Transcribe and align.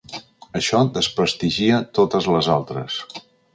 Això 0.59 0.79
desprestigia 0.95 1.83
totes 1.99 2.31
les 2.37 2.53
altres. 2.57 3.01